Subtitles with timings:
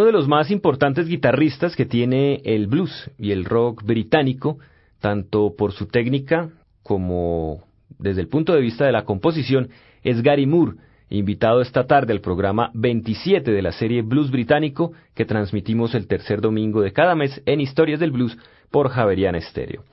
[0.00, 4.58] uno de los más importantes guitarristas que tiene el blues y el rock británico,
[4.98, 6.48] tanto por su técnica
[6.82, 7.64] como
[7.98, 9.68] desde el punto de vista de la composición,
[10.02, 10.78] es Gary Moore,
[11.10, 16.40] invitado esta tarde al programa 27 de la serie Blues Británico que transmitimos el tercer
[16.40, 18.38] domingo de cada mes en Historias del Blues
[18.70, 19.84] por Javeriana Estéreo.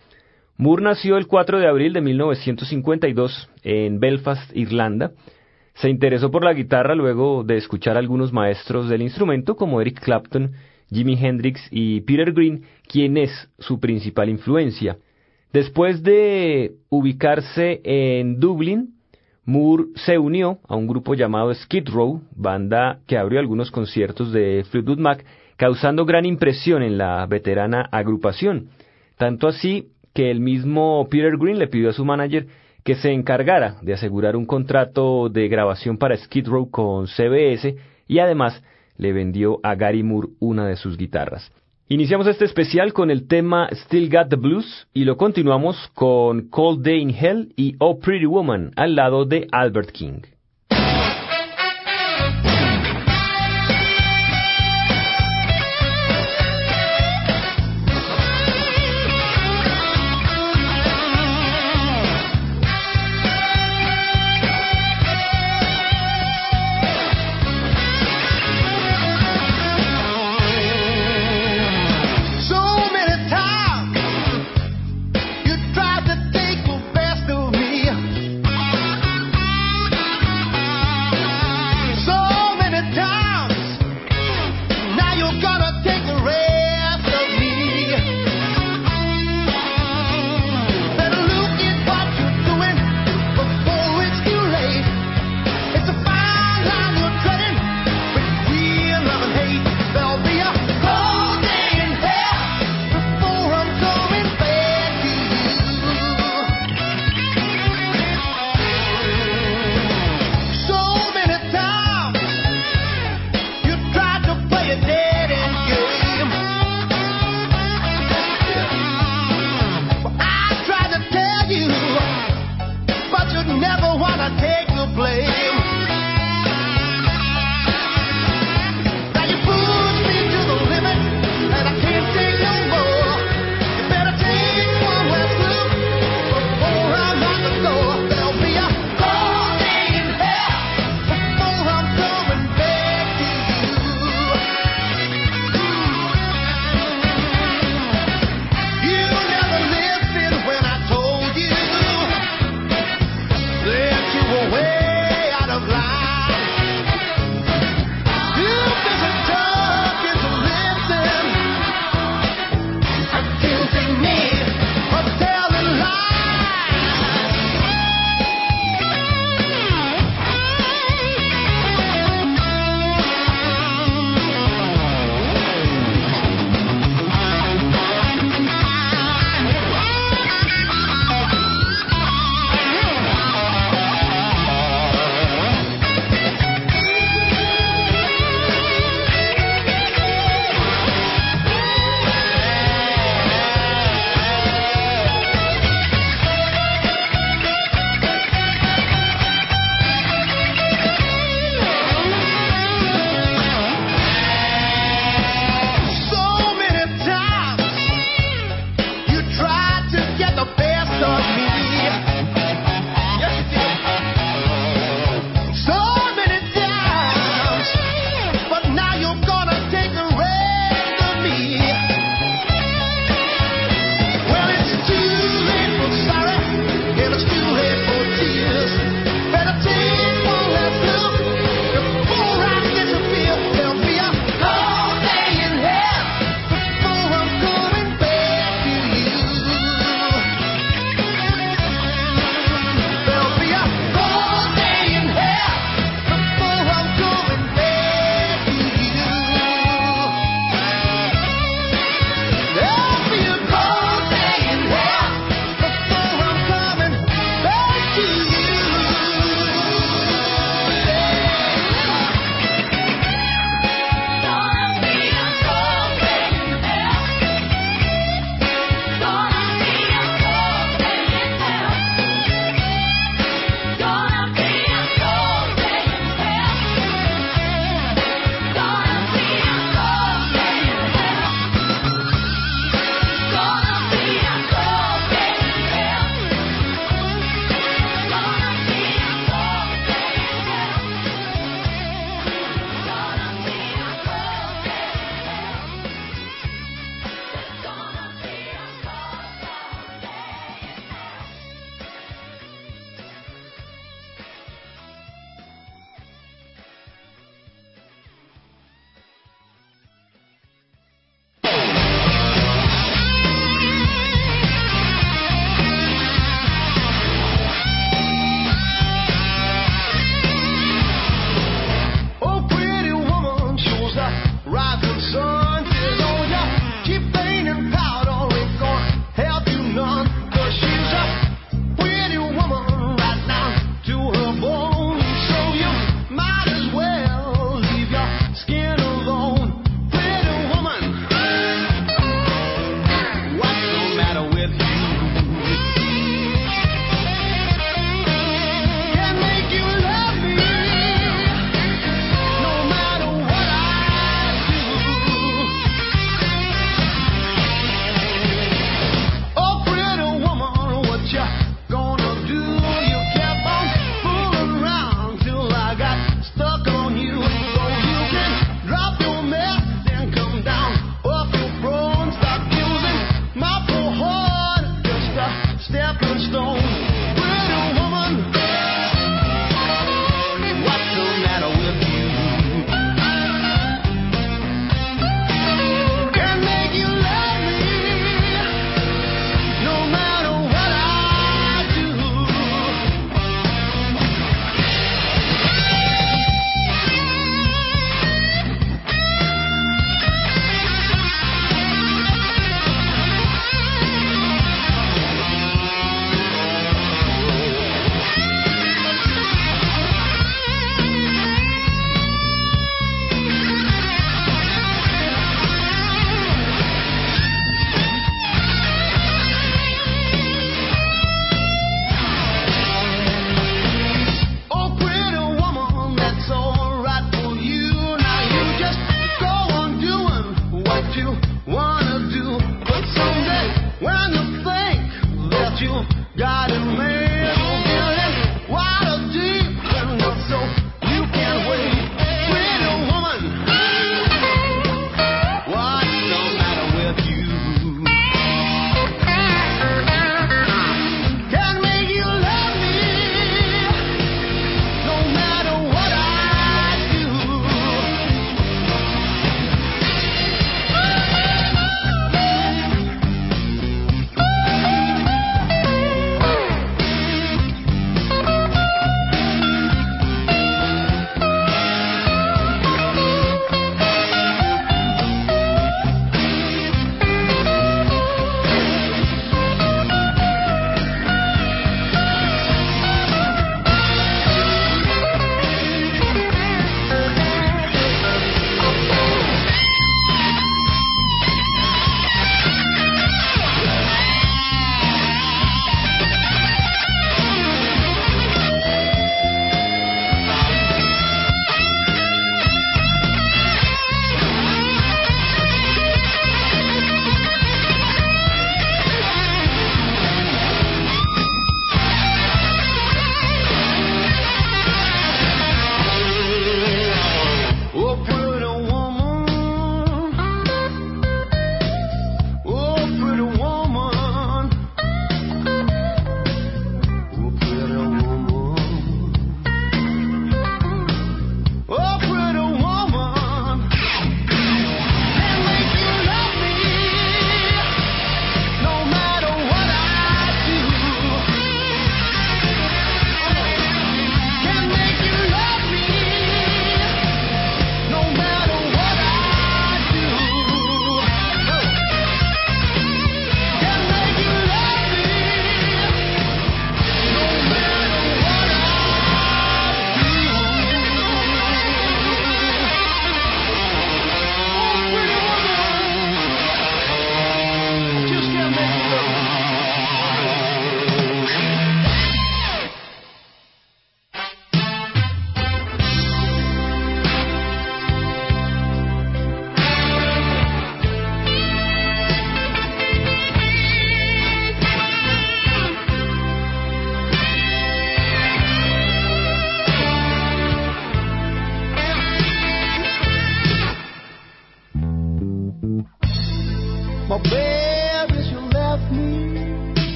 [0.56, 5.12] Moore nació el 4 de abril de 1952 en Belfast, Irlanda.
[5.78, 10.00] Se interesó por la guitarra luego de escuchar a algunos maestros del instrumento como Eric
[10.00, 10.54] Clapton,
[10.90, 13.30] Jimi Hendrix y Peter Green, quien es
[13.60, 14.98] su principal influencia.
[15.54, 18.96] Después de ubicarse en Dublin,
[19.46, 24.66] Moore se unió a un grupo llamado Skid Row, banda que abrió algunos conciertos de
[24.72, 25.24] Fleetwood Mac,
[25.58, 28.70] causando gran impresión en la veterana agrupación.
[29.16, 32.48] Tanto así que el mismo Peter Green le pidió a su manager
[32.88, 37.76] que se encargara de asegurar un contrato de grabación para Skid Row con CBS
[38.08, 38.64] y además
[38.96, 41.52] le vendió a Gary Moore una de sus guitarras.
[41.90, 46.82] Iniciamos este especial con el tema Still Got the Blues y lo continuamos con Cold
[46.82, 50.22] Day in Hell y Oh Pretty Woman al lado de Albert King.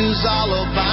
[0.00, 0.87] Is all about.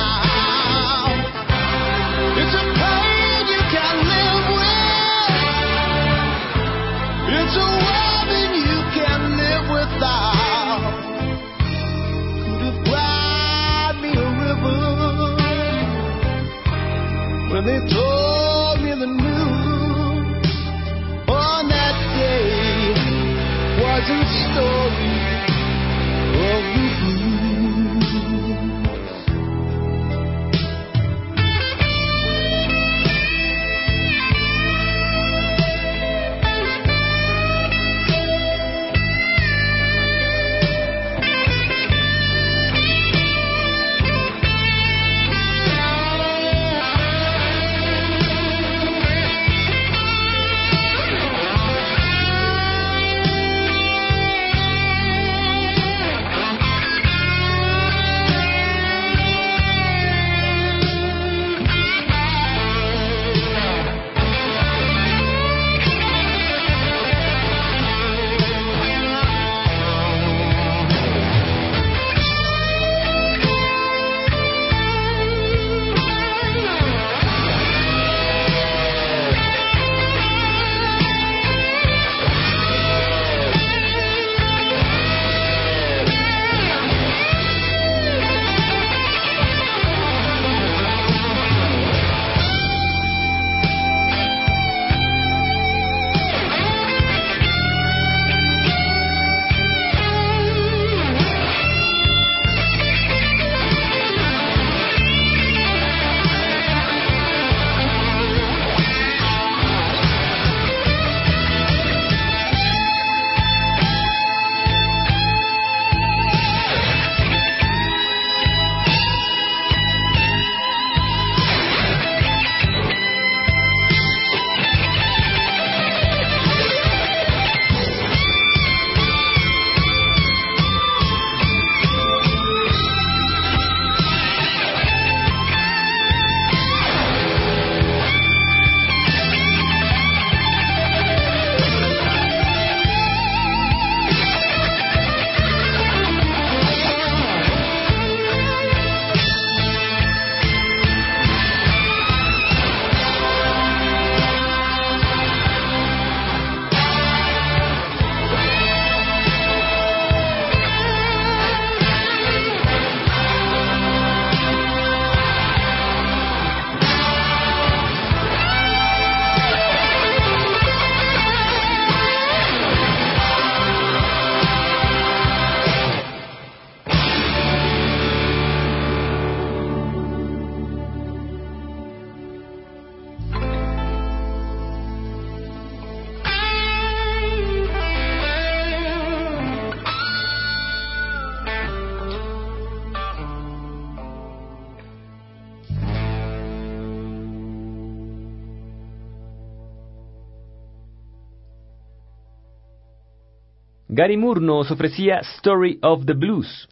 [203.98, 206.68] Gary Moore nos ofrecía Story of the Blues.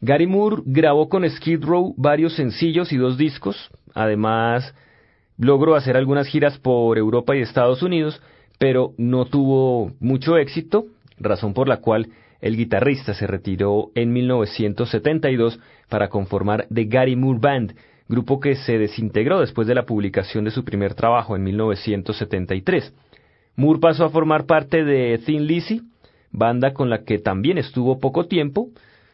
[0.00, 3.72] Gary Moore grabó con Skid Row varios sencillos y dos discos.
[3.92, 4.72] Además,
[5.36, 8.22] logró hacer algunas giras por Europa y Estados Unidos,
[8.60, 10.84] pero no tuvo mucho éxito,
[11.18, 17.40] razón por la cual el guitarrista se retiró en 1972 para conformar The Gary Moore
[17.40, 17.74] Band,
[18.08, 22.94] grupo que se desintegró después de la publicación de su primer trabajo en 1973.
[23.56, 25.89] Moore pasó a formar parte de Thin Lizzy,
[26.30, 28.68] banda con la que también estuvo poco tiempo,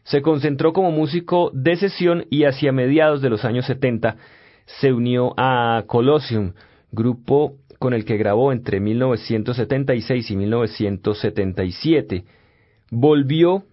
[0.04, 4.16] se concentró como músico de sesión y hacia mediados de los años 70
[4.66, 6.52] se unió a Colosseum,
[6.92, 12.24] grupo con el que grabó entre 1976 y 1977.
[12.90, 13.64] Volvió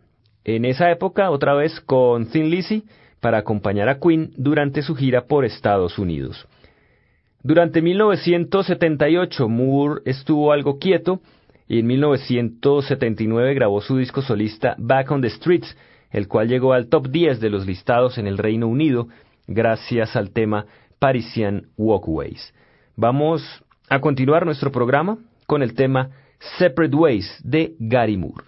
[0.43, 2.83] en esa época otra vez con Thin Lizzy
[3.19, 6.47] para acompañar a Queen durante su gira por Estados Unidos.
[7.41, 11.21] Durante 1978 Moore estuvo algo quieto
[11.73, 15.75] y en 1979 grabó su disco solista Back on the Streets,
[16.11, 19.07] el cual llegó al top 10 de los listados en el Reino Unido
[19.47, 20.67] gracias al tema
[20.99, 22.53] Parisian Walkways.
[22.95, 23.41] Vamos
[23.89, 26.11] a continuar nuestro programa con el tema
[26.59, 28.45] Separate Ways de Gary Moore.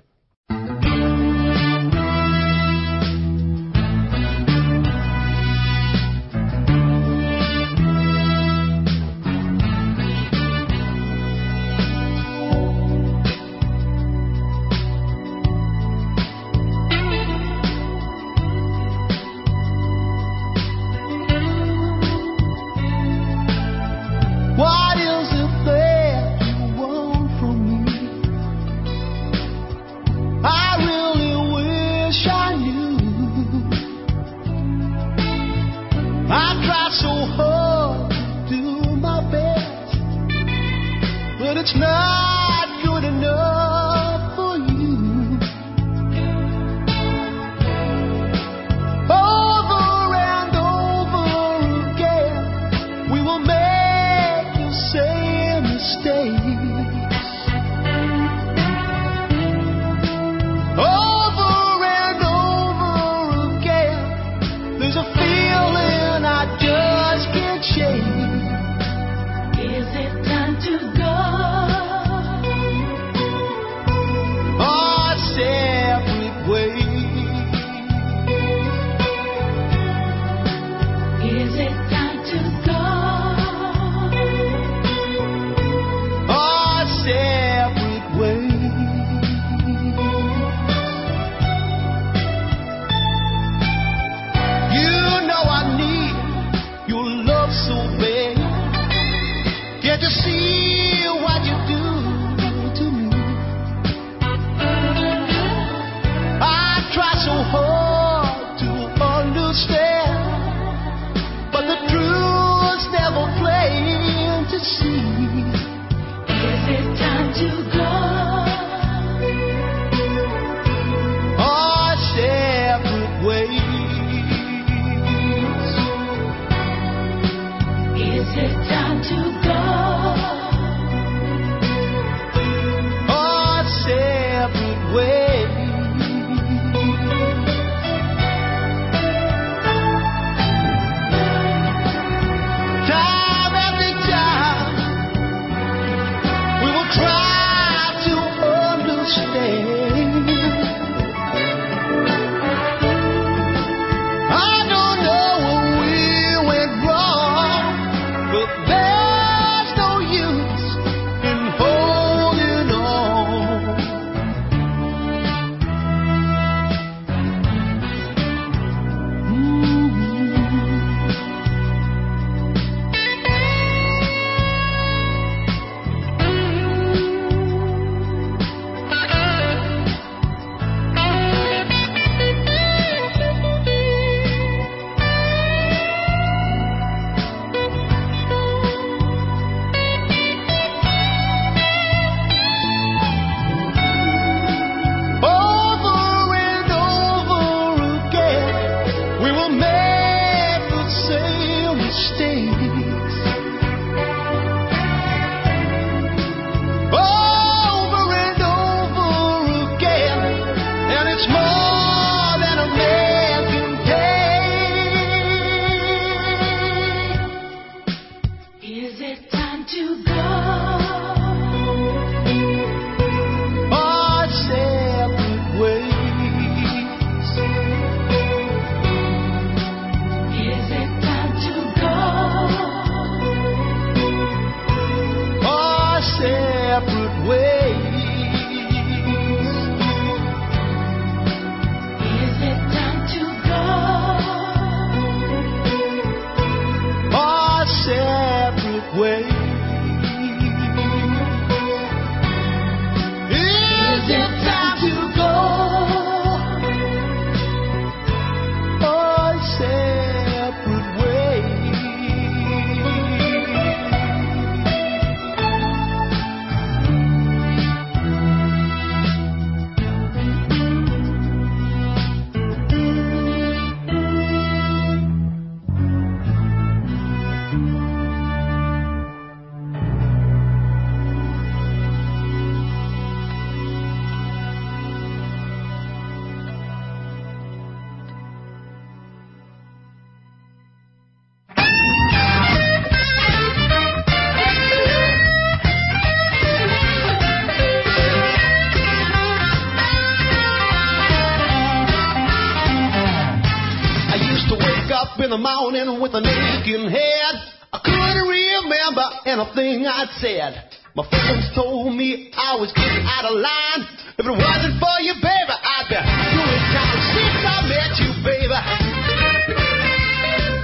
[310.06, 310.54] I'd said.
[310.94, 313.90] My friends told me I was getting out of line.
[314.22, 317.02] If it wasn't for you, baby, I'd be doing time.
[317.10, 318.54] Since I met you, baby,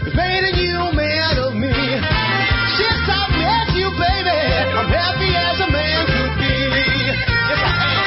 [0.06, 1.74] you made a new man of me.
[1.74, 4.38] Since I met you, baby,
[4.78, 6.54] I'm happy as a man could be.
[7.50, 7.98] Yes, I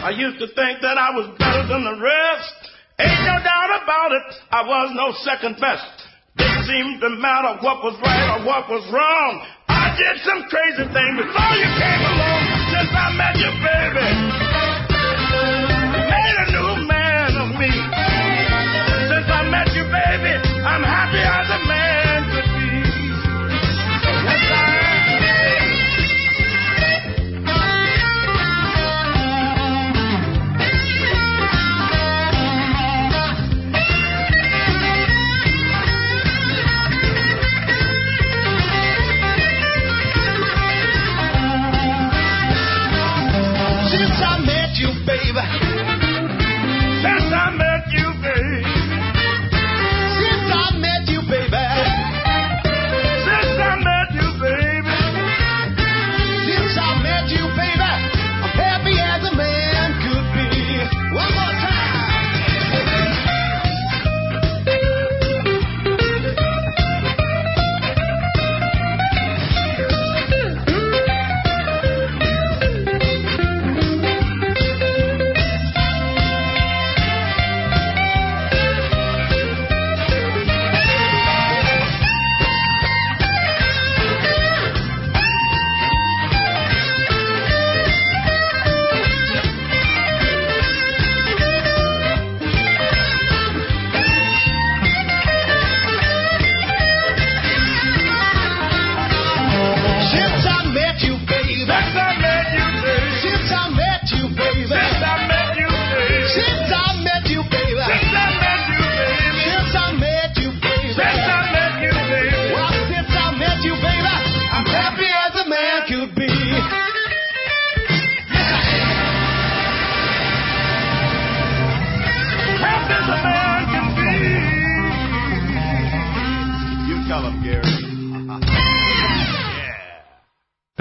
[0.00, 0.16] am.
[0.16, 2.72] I used to think that I was better than the rest.
[3.04, 6.01] Ain't no doubt about it, I was no second best.
[6.62, 9.42] Didn't seem to matter what was right or what was wrong.
[9.66, 12.42] I did some crazy thing before you came along.
[12.70, 14.21] Since I met you, baby,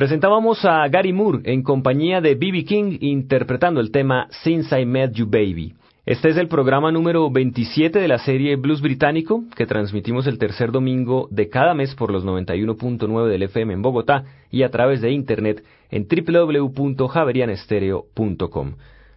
[0.01, 2.65] Presentábamos a Gary Moore en compañía de B.B.
[2.65, 5.75] King interpretando el tema Since I Met You Baby.
[6.07, 10.71] Este es el programa número 27 de la serie Blues Británico que transmitimos el tercer
[10.71, 15.11] domingo de cada mes por los 91.9 del FM en Bogotá y a través de
[15.11, 18.73] internet en www.javerianestereo.com.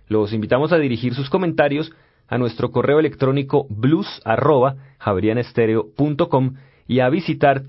[0.08, 1.94] Los invitamos a dirigir sus comentarios
[2.28, 7.62] a nuestro correo electrónico blues@javerianestereo.com y a visitar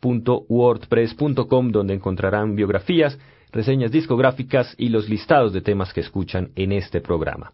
[0.00, 3.18] www.historiasdelblues.wordpress.com donde encontrarán biografías,
[3.52, 7.52] reseñas discográficas y los listados de temas que escuchan en este programa.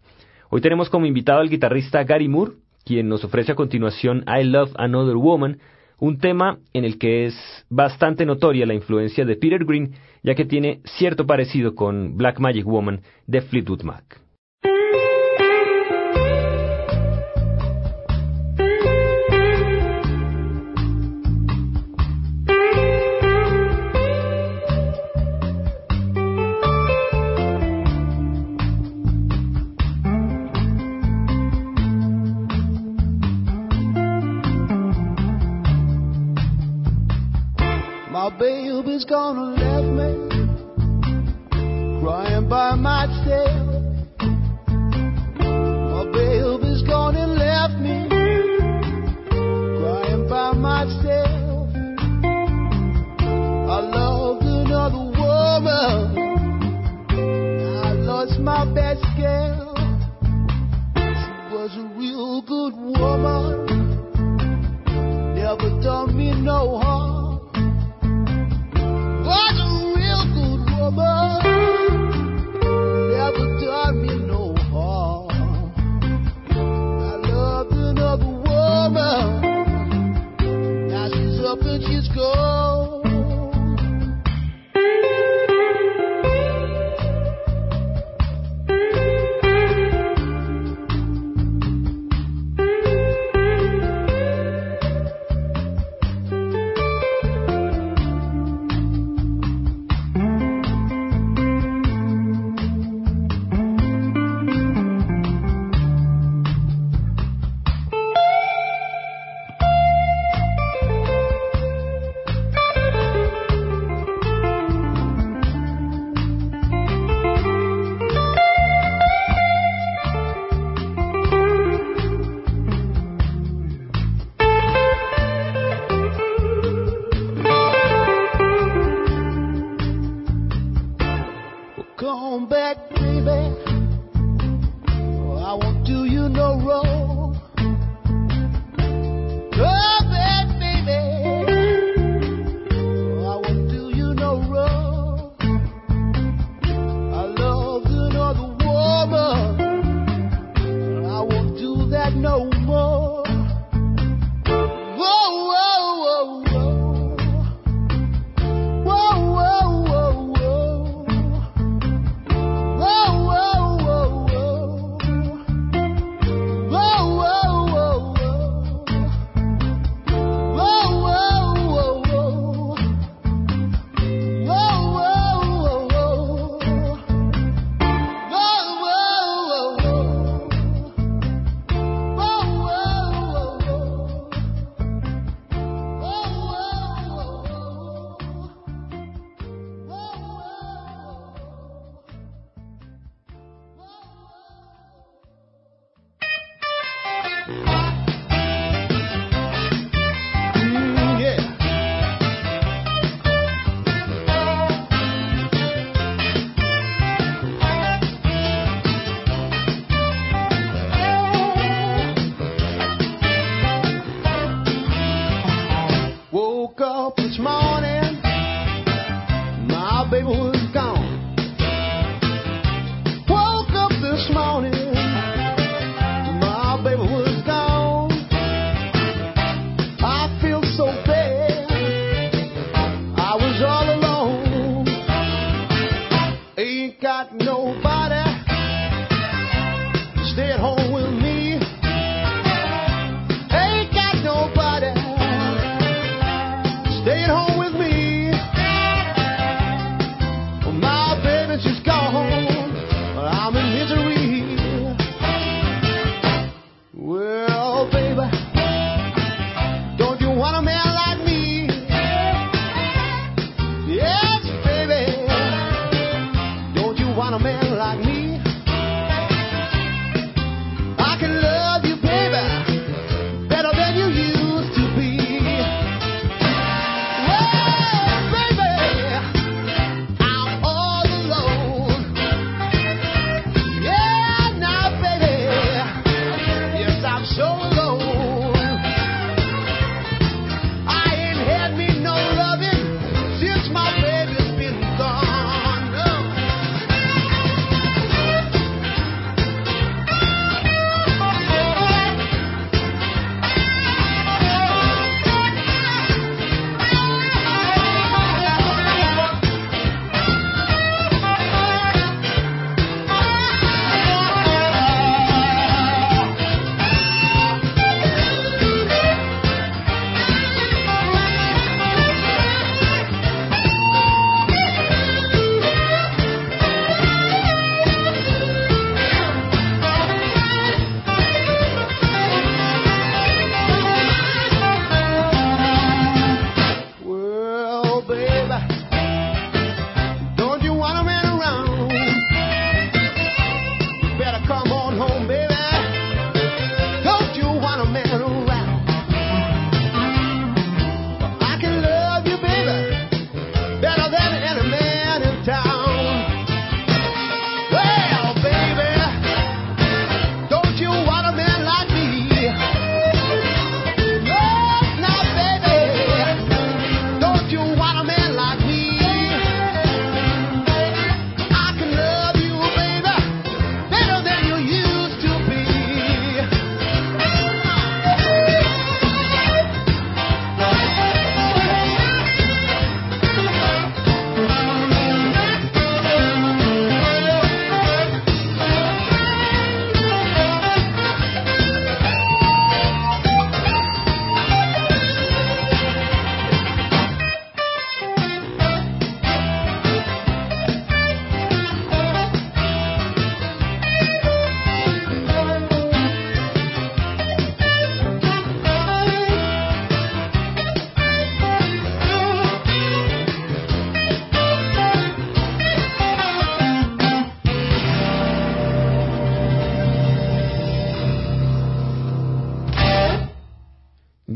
[0.49, 2.53] Hoy tenemos como invitado al guitarrista Gary Moore,
[2.85, 5.59] quien nos ofrece a continuación I Love Another Woman,
[5.99, 10.45] un tema en el que es bastante notoria la influencia de Peter Green, ya que
[10.45, 14.22] tiene cierto parecido con Black Magic Woman de Fleetwood Mac.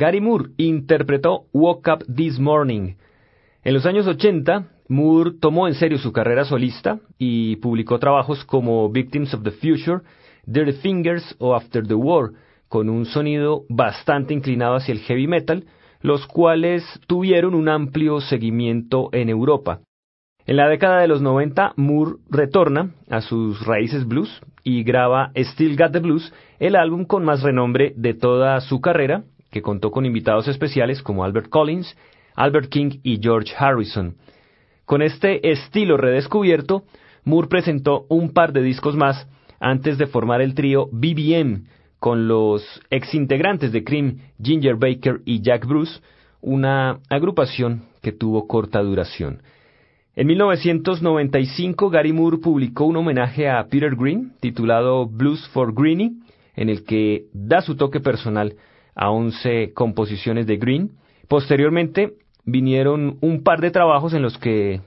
[0.07, 2.93] Gary Moore interpretó Woke Up This Morning.
[3.61, 8.89] En los años 80, Moore tomó en serio su carrera solista y publicó trabajos como
[8.89, 9.99] Victims of the Future,
[10.45, 12.31] Dirty Fingers o After the War,
[12.69, 15.65] con un sonido bastante inclinado hacia el heavy metal,
[15.99, 19.81] los cuales tuvieron un amplio seguimiento en Europa.
[20.45, 25.75] En la década de los 90, Moore retorna a sus raíces blues y graba Still
[25.75, 29.25] Got the Blues, el álbum con más renombre de toda su carrera,
[29.57, 31.97] que contó con invitados especiales como Albert Collins,
[32.35, 34.15] Albert King y George Harrison.
[34.85, 36.83] Con este estilo redescubierto,
[37.23, 39.27] Moore presentó un par de discos más
[39.59, 41.63] antes de formar el trío BBM
[41.97, 46.01] con los exintegrantes de Cream, Ginger Baker y Jack Bruce,
[46.39, 49.41] una agrupación que tuvo corta duración.
[50.15, 56.11] En 1995, Gary Moore publicó un homenaje a Peter Green titulado Blues for Greenie,
[56.55, 58.53] en el que da su toque personal
[58.97, 60.91] a 11 composiciones de Green.
[61.29, 64.81] Posteriormente vinieron un par de trabajos en los que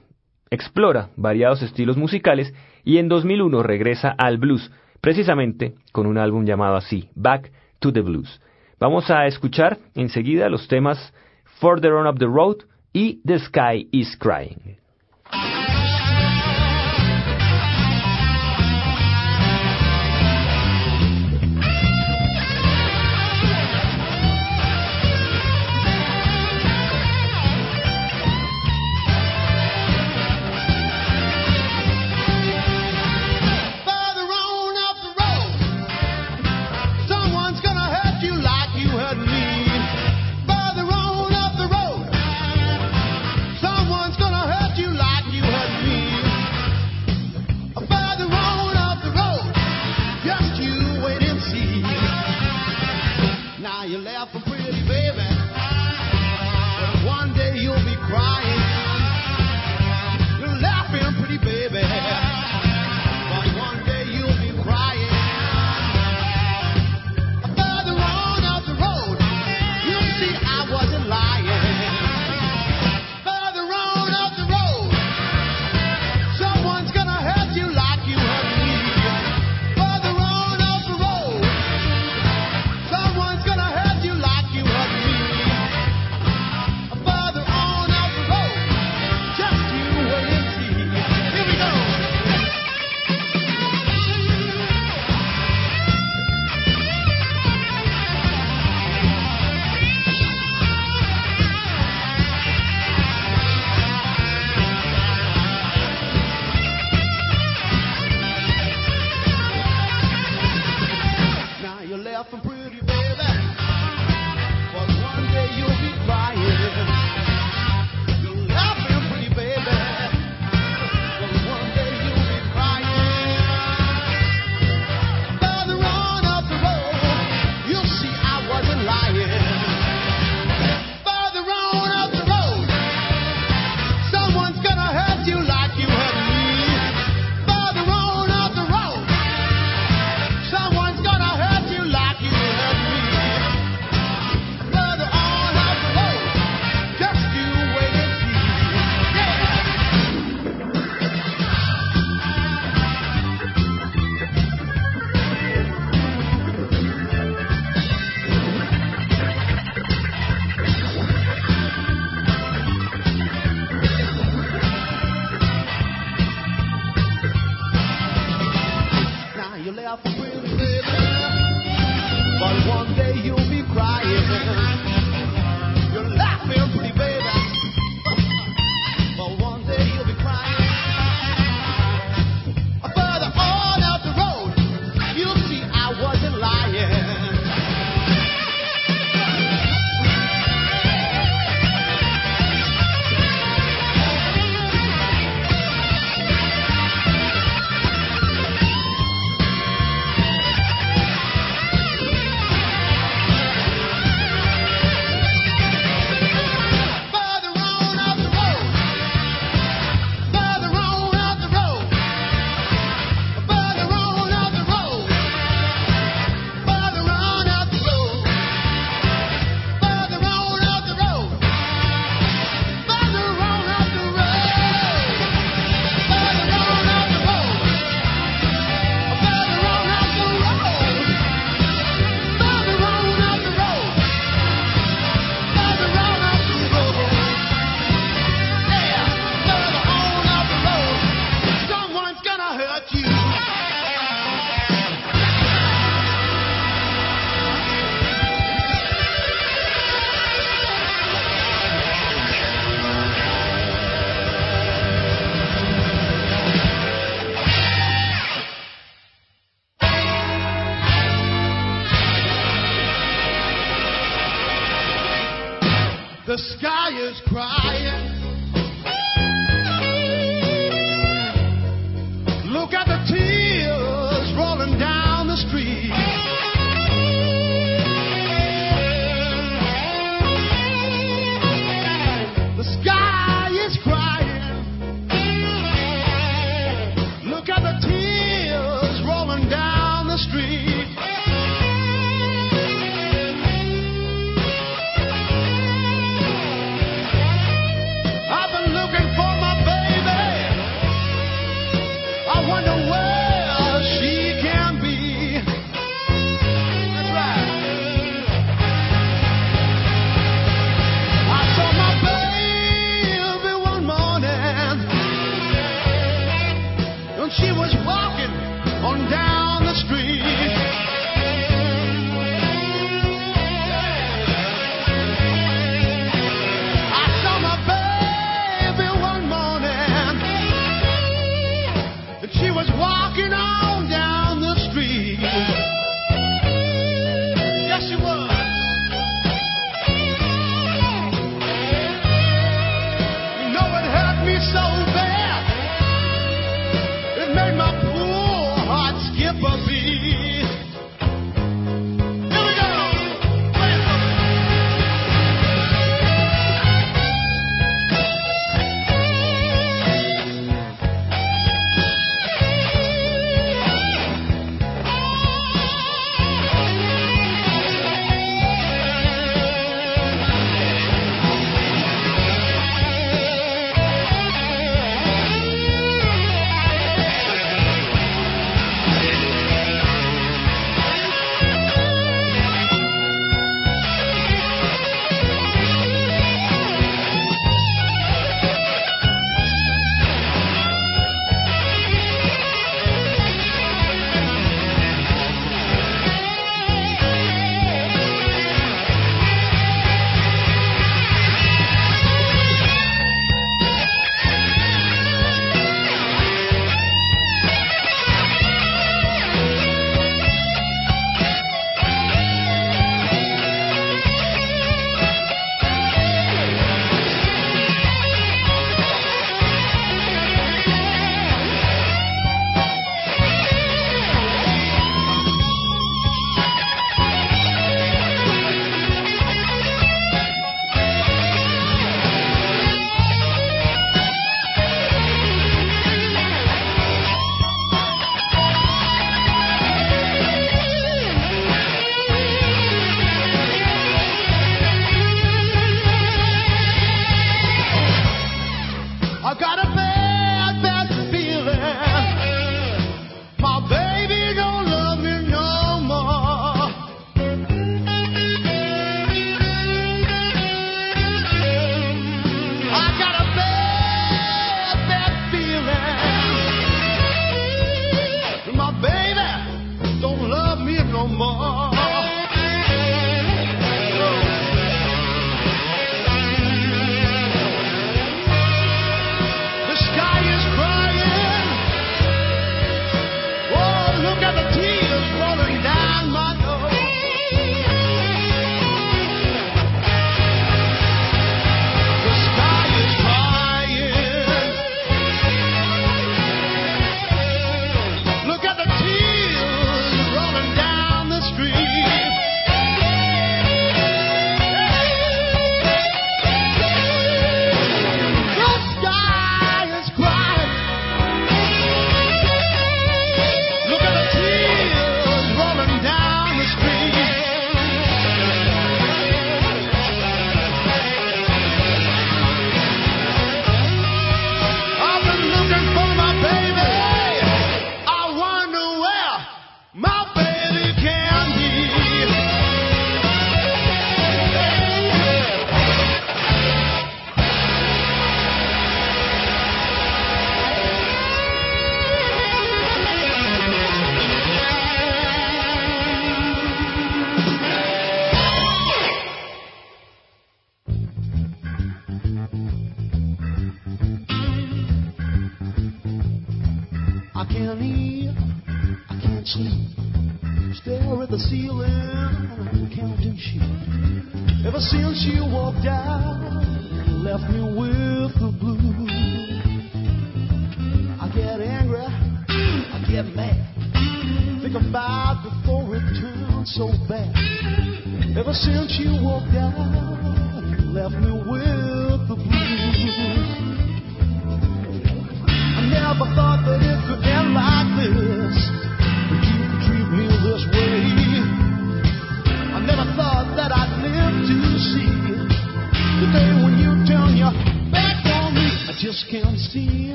[0.51, 2.53] explora variados estilos musicales
[2.85, 8.01] y en 2001 regresa al blues, precisamente con un álbum llamado así, Back to the
[8.01, 8.41] Blues.
[8.81, 11.15] Vamos a escuchar enseguida los temas
[11.61, 14.79] Further On Up the Road y The Sky is Crying.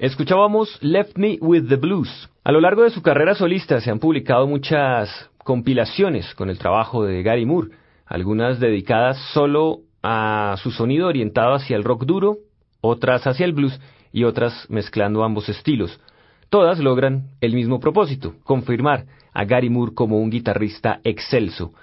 [0.00, 2.30] Escuchábamos Left Me with the Blues.
[2.42, 7.04] A lo largo de su carrera solista se han publicado muchas compilaciones con el trabajo
[7.04, 7.72] de Gary Moore,
[8.06, 12.38] algunas dedicadas solo a su sonido orientado hacia el rock duro,
[12.80, 13.78] otras hacia el blues
[14.10, 16.00] y otras mezclando ambos estilos.
[16.48, 21.74] Todas logran el mismo propósito, confirmar a Gary Moore como un guitarrista excelso.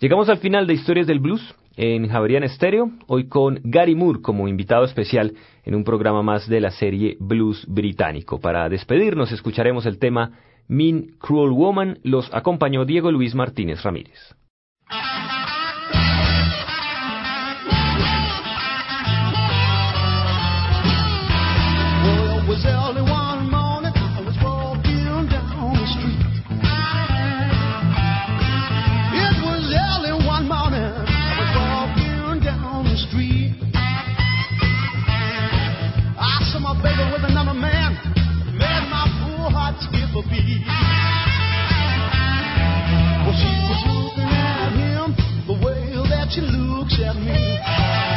[0.00, 4.48] Llegamos al final de Historias del Blues en Javerian Estéreo, hoy con Gary Moore como
[4.48, 8.40] invitado especial en un programa más de la serie Blues Británico.
[8.40, 10.32] Para despedirnos escucharemos el tema
[10.68, 14.34] Mean Cruel Woman, los acompañó Diego Luis Martínez Ramírez.
[40.14, 40.30] Well, she
[43.66, 45.10] was looking at him
[45.48, 48.13] the way that she looks at me.